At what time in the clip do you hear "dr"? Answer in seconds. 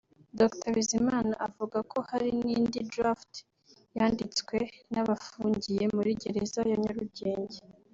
0.39-0.69